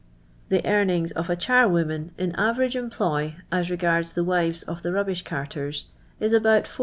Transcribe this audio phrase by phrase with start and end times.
[0.49, 4.91] The earnings of a char woman in average employ, as regards the wives of the
[4.91, 5.85] rubbish carters,
[6.19, 6.79] is about 4s.